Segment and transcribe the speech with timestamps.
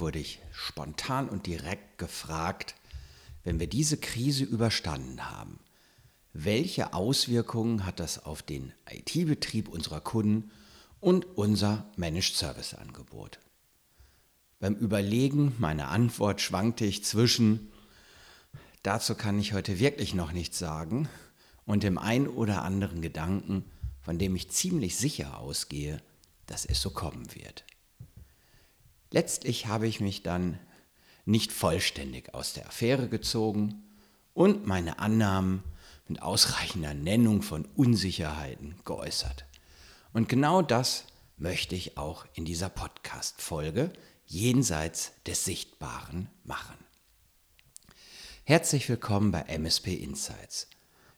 [0.00, 2.74] Wurde ich spontan und direkt gefragt,
[3.44, 5.60] wenn wir diese Krise überstanden haben,
[6.32, 10.50] welche Auswirkungen hat das auf den IT-Betrieb unserer Kunden
[11.00, 13.40] und unser Managed Service Angebot?
[14.58, 17.70] Beim Überlegen meiner Antwort schwankte ich zwischen,
[18.82, 21.08] dazu kann ich heute wirklich noch nichts sagen,
[21.66, 23.64] und dem ein oder anderen Gedanken,
[24.00, 26.02] von dem ich ziemlich sicher ausgehe,
[26.46, 27.64] dass es so kommen wird.
[29.12, 30.58] Letztlich habe ich mich dann
[31.24, 33.82] nicht vollständig aus der Affäre gezogen
[34.34, 35.64] und meine Annahmen
[36.06, 39.46] mit ausreichender Nennung von Unsicherheiten geäußert.
[40.12, 41.04] Und genau das
[41.36, 43.92] möchte ich auch in dieser Podcast-Folge
[44.26, 46.76] jenseits des Sichtbaren machen.
[48.44, 50.68] Herzlich willkommen bei MSP Insights,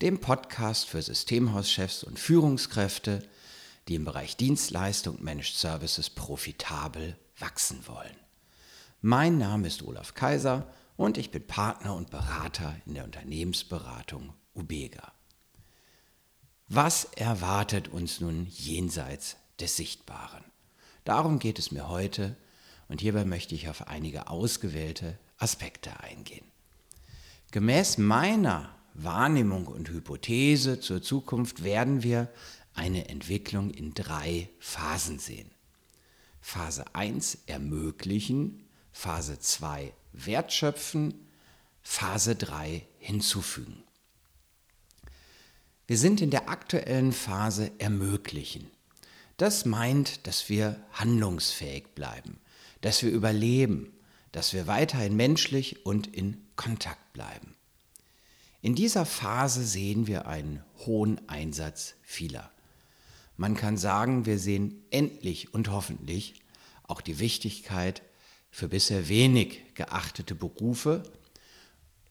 [0.00, 3.28] dem Podcast für Systemhauschefs und Führungskräfte,
[3.88, 8.16] die im Bereich Dienstleistung und Managed Services profitabel wachsen wollen.
[9.02, 10.66] Mein Name ist Olaf Kaiser
[10.96, 15.12] und ich bin Partner und Berater in der Unternehmensberatung Ubega.
[16.68, 20.42] Was erwartet uns nun jenseits des Sichtbaren?
[21.04, 22.34] Darum geht es mir heute
[22.88, 26.46] und hierbei möchte ich auf einige ausgewählte Aspekte eingehen.
[27.50, 32.32] Gemäß meiner Wahrnehmung und Hypothese zur Zukunft werden wir
[32.72, 35.53] eine Entwicklung in drei Phasen sehen.
[36.46, 41.14] Phase 1 ermöglichen, Phase 2 wertschöpfen,
[41.80, 43.82] Phase 3 hinzufügen.
[45.86, 48.70] Wir sind in der aktuellen Phase ermöglichen.
[49.38, 52.38] Das meint, dass wir handlungsfähig bleiben,
[52.82, 53.90] dass wir überleben,
[54.30, 57.56] dass wir weiterhin menschlich und in Kontakt bleiben.
[58.60, 62.53] In dieser Phase sehen wir einen hohen Einsatz vieler.
[63.36, 66.34] Man kann sagen, wir sehen endlich und hoffentlich
[66.84, 68.02] auch die Wichtigkeit
[68.50, 71.02] für bisher wenig geachtete Berufe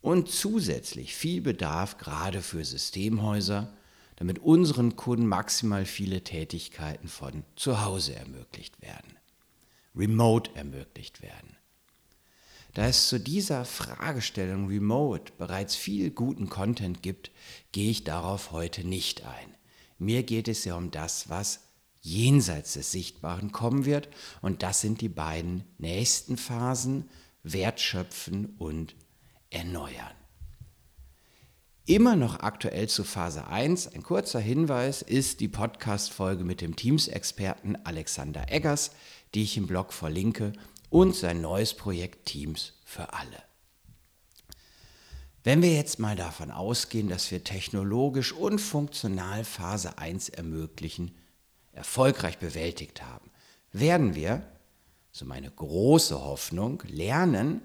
[0.02, 3.73] und zusätzlich viel Bedarf gerade für Systemhäuser,
[4.17, 9.17] damit unseren Kunden maximal viele Tätigkeiten von zu Hause ermöglicht werden,
[9.95, 11.55] remote ermöglicht werden.
[12.73, 17.31] Da es zu dieser Fragestellung Remote bereits viel guten Content gibt,
[17.71, 19.55] gehe ich darauf heute nicht ein.
[20.03, 21.61] Mir geht es ja um das, was
[22.02, 24.09] jenseits des Sichtbaren kommen wird,
[24.41, 27.09] und das sind die beiden nächsten Phasen,
[27.43, 28.95] Wertschöpfen und
[29.49, 30.11] erneuern.
[31.86, 37.77] Immer noch aktuell zu Phase 1, ein kurzer Hinweis, ist die Podcast-Folge mit dem Teams-Experten
[37.86, 38.92] Alexander Eggers,
[39.33, 40.53] die ich im Blog verlinke,
[40.89, 43.52] und sein neues Projekt Teams für alle.
[45.43, 51.11] Wenn wir jetzt mal davon ausgehen, dass wir technologisch und funktional Phase 1 ermöglichen,
[51.73, 53.30] erfolgreich bewältigt haben,
[53.73, 54.48] werden wir,
[55.11, 57.61] so meine große Hoffnung, lernen,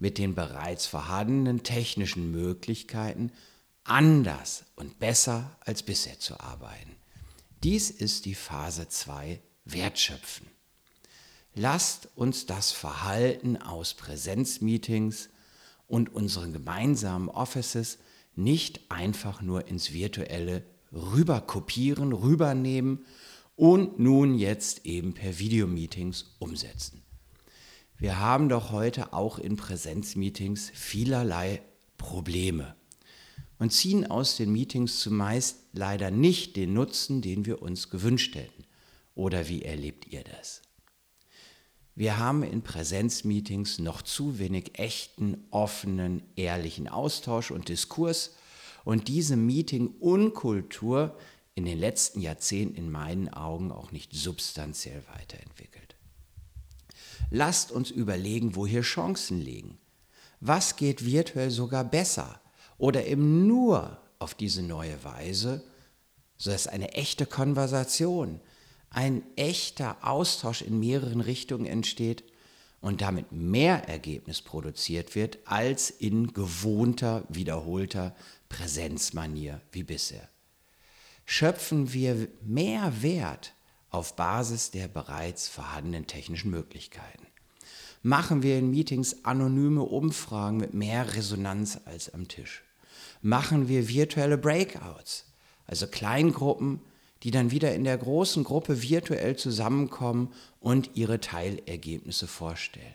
[0.00, 3.30] mit den bereits vorhandenen technischen Möglichkeiten
[3.84, 6.96] anders und besser als bisher zu arbeiten.
[7.62, 10.48] Dies ist die Phase 2 Wertschöpfen.
[11.54, 15.28] Lasst uns das Verhalten aus Präsenzmeetings
[15.92, 17.98] und unseren gemeinsamen Offices
[18.34, 23.04] nicht einfach nur ins virtuelle rüber kopieren, rübernehmen
[23.56, 27.02] und nun jetzt eben per Videomeetings umsetzen.
[27.98, 31.60] Wir haben doch heute auch in Präsenzmeetings vielerlei
[31.98, 32.74] Probleme
[33.58, 38.64] und ziehen aus den Meetings zumeist leider nicht den Nutzen, den wir uns gewünscht hätten.
[39.14, 40.62] Oder wie erlebt ihr das?
[41.94, 48.34] Wir haben in Präsenzmeetings noch zu wenig echten, offenen, ehrlichen Austausch und Diskurs
[48.84, 51.16] und diese Meeting-Unkultur
[51.54, 55.96] in den letzten Jahrzehnten in meinen Augen auch nicht substanziell weiterentwickelt.
[57.30, 59.78] Lasst uns überlegen, wo hier Chancen liegen.
[60.40, 62.40] Was geht virtuell sogar besser
[62.78, 65.62] oder eben nur auf diese neue Weise,
[66.36, 68.40] sodass eine echte Konversation,
[68.92, 72.24] ein echter Austausch in mehreren Richtungen entsteht
[72.80, 78.14] und damit mehr Ergebnis produziert wird als in gewohnter, wiederholter
[78.48, 80.28] Präsenzmanier wie bisher.
[81.24, 83.54] Schöpfen wir mehr Wert
[83.90, 87.26] auf Basis der bereits vorhandenen technischen Möglichkeiten.
[88.02, 92.64] Machen wir in Meetings anonyme Umfragen mit mehr Resonanz als am Tisch.
[93.20, 95.26] Machen wir virtuelle Breakouts,
[95.66, 96.80] also Kleingruppen,
[97.22, 102.86] die dann wieder in der großen Gruppe virtuell zusammenkommen und ihre Teilergebnisse vorstellen.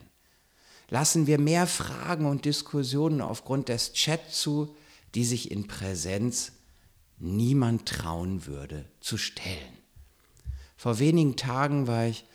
[0.90, 4.76] Lassen wir mehr Fragen und Diskussionen aufgrund des Chat zu,
[5.16, 6.54] die sich in Präsenz
[7.20, 9.78] niemand trauen würde zu stellen.
[10.76, 12.26] Vor wenigen Tagen war ich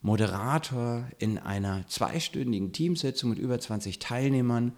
[0.00, 4.72] Moderator in einer zweistündigen Teamsitzung mit über 20 Teilnehmern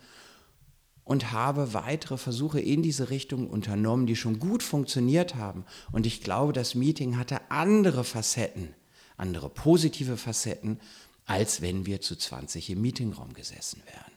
[1.05, 5.65] und habe weitere Versuche in diese Richtung unternommen, die schon gut funktioniert haben.
[5.93, 8.75] Und ich glaube, das Meeting hatte andere Facetten,
[9.17, 10.81] andere positive Facetten,
[11.27, 14.13] als wenn wir zu 20 im Meetingraum gesessen wären.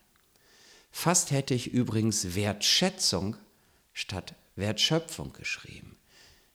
[0.92, 3.36] Fast hätte ich übrigens Wertschätzung
[3.94, 5.98] statt Wertschöpfung geschrieben.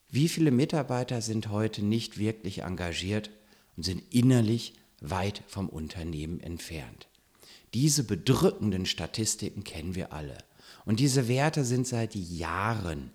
[0.09, 3.31] Wie viele Mitarbeiter sind heute nicht wirklich engagiert
[3.77, 7.09] und sind innerlich weit vom Unternehmen entfernt?
[7.75, 10.39] Diese bedrückenden Statistiken kennen wir alle.
[10.85, 13.13] Und diese Werte sind seit Jahren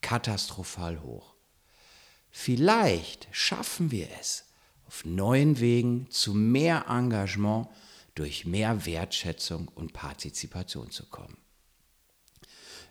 [0.00, 1.34] katastrophal hoch.
[2.30, 4.46] Vielleicht schaffen wir es,
[4.86, 7.68] auf neuen Wegen zu mehr Engagement
[8.14, 11.36] durch mehr Wertschätzung und Partizipation zu kommen.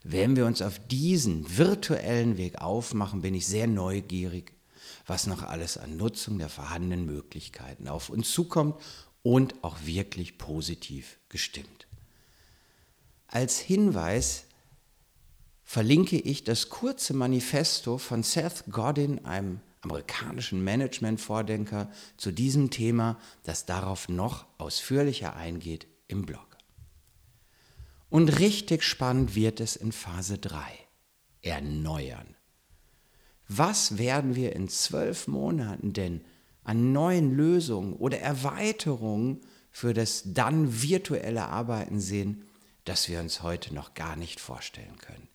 [0.03, 4.53] Wenn wir uns auf diesen virtuellen Weg aufmachen, bin ich sehr neugierig,
[5.05, 8.79] was noch alles an Nutzung der vorhandenen Möglichkeiten auf uns zukommt
[9.29, 11.85] und auch wirklich positiv gestimmt.
[13.27, 14.45] Als Hinweis
[15.63, 23.67] verlinke ich das kurze Manifesto von Seth Godin, einem amerikanischen Management-Vordenker, zu diesem Thema, das
[23.67, 26.57] darauf noch ausführlicher eingeht im Blog.
[28.09, 30.59] Und richtig spannend wird es in Phase 3.
[31.43, 32.35] Erneuern.
[33.47, 36.21] Was werden wir in zwölf Monaten denn
[36.63, 39.41] an neuen Lösungen oder Erweiterungen
[39.71, 42.43] für das dann virtuelle Arbeiten sehen,
[42.85, 45.27] das wir uns heute noch gar nicht vorstellen können.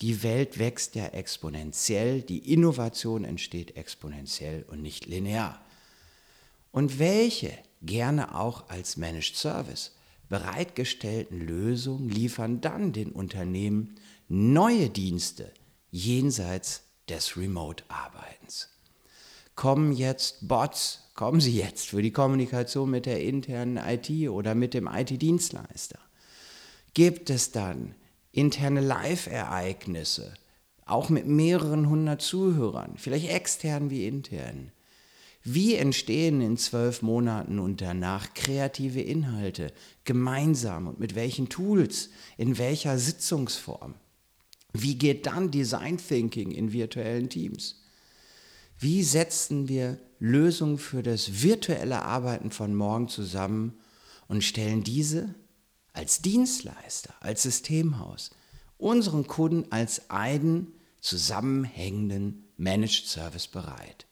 [0.00, 5.60] Die Welt wächst ja exponentiell, die Innovation entsteht exponentiell und nicht linear.
[6.72, 9.92] Und welche, gerne auch als Managed Service,
[10.28, 13.94] bereitgestellten Lösungen liefern dann den Unternehmen
[14.28, 15.52] neue Dienste
[15.90, 18.73] jenseits des Remote-Arbeitens?
[19.54, 24.74] Kommen jetzt Bots, kommen sie jetzt für die Kommunikation mit der internen IT oder mit
[24.74, 25.98] dem IT-Dienstleister?
[26.92, 27.94] Gibt es dann
[28.32, 30.34] interne Live-Ereignisse,
[30.86, 34.72] auch mit mehreren hundert Zuhörern, vielleicht extern wie intern?
[35.46, 39.72] Wie entstehen in zwölf Monaten und danach kreative Inhalte,
[40.04, 42.08] gemeinsam und mit welchen Tools,
[42.38, 43.94] in welcher Sitzungsform?
[44.72, 47.83] Wie geht dann Design Thinking in virtuellen Teams?
[48.84, 53.78] Wie setzen wir Lösungen für das virtuelle Arbeiten von morgen zusammen
[54.28, 55.34] und stellen diese
[55.94, 58.30] als Dienstleister, als Systemhaus
[58.76, 64.06] unseren Kunden als einen zusammenhängenden Managed Service bereit?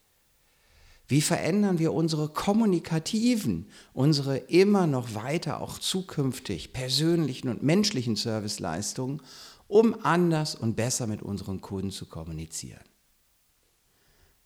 [1.07, 9.21] Wie verändern wir unsere kommunikativen, unsere immer noch weiter auch zukünftig persönlichen und menschlichen Serviceleistungen,
[9.69, 12.81] um anders und besser mit unseren Kunden zu kommunizieren?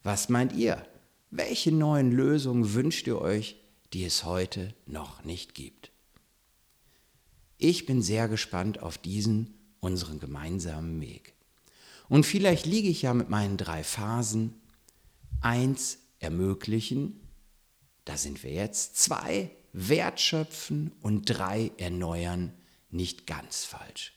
[0.06, 0.86] Was meint ihr?
[1.32, 3.56] Welche neuen Lösungen wünscht ihr euch,
[3.92, 5.90] die es heute noch nicht gibt?
[7.58, 11.34] Ich bin sehr gespannt auf diesen, unseren gemeinsamen Weg.
[12.08, 14.54] Und vielleicht liege ich ja mit meinen drei Phasen.
[15.40, 17.18] Eins, ermöglichen.
[18.04, 18.98] Da sind wir jetzt.
[18.98, 20.92] Zwei, wertschöpfen.
[21.00, 22.52] Und drei, erneuern.
[22.90, 24.14] Nicht ganz falsch.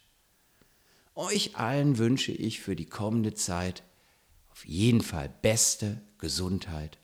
[1.16, 3.82] Euch allen wünsche ich für die kommende Zeit
[4.60, 6.98] auf jeden Fall beste Gesundheit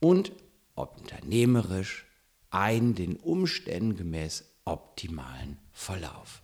[0.00, 0.32] und
[0.74, 2.04] unternehmerisch
[2.50, 6.42] einen den Umständen gemäß optimalen Verlauf.